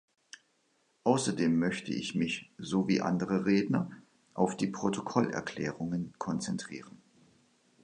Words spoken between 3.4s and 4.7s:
Redner auf die